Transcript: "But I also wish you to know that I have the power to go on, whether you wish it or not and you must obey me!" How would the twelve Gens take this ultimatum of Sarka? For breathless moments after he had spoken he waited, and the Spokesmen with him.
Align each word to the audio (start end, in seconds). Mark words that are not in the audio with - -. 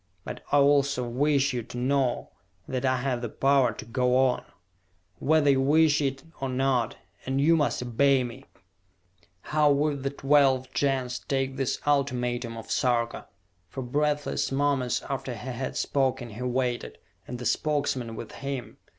"But 0.23 0.41
I 0.51 0.57
also 0.57 1.07
wish 1.07 1.53
you 1.53 1.61
to 1.61 1.77
know 1.77 2.31
that 2.67 2.85
I 2.85 2.97
have 2.97 3.21
the 3.21 3.29
power 3.29 3.71
to 3.73 3.85
go 3.85 4.17
on, 4.17 4.43
whether 5.19 5.51
you 5.51 5.61
wish 5.61 6.01
it 6.01 6.23
or 6.39 6.49
not 6.49 6.97
and 7.27 7.39
you 7.39 7.55
must 7.55 7.83
obey 7.83 8.23
me!" 8.23 8.45
How 9.41 9.71
would 9.71 10.01
the 10.01 10.09
twelve 10.09 10.73
Gens 10.73 11.19
take 11.19 11.55
this 11.55 11.77
ultimatum 11.85 12.57
of 12.57 12.71
Sarka? 12.71 13.27
For 13.69 13.83
breathless 13.83 14.51
moments 14.51 15.03
after 15.07 15.35
he 15.35 15.49
had 15.51 15.77
spoken 15.77 16.31
he 16.31 16.41
waited, 16.41 16.97
and 17.27 17.37
the 17.37 17.45
Spokesmen 17.45 18.15
with 18.15 18.31
him. 18.31 18.77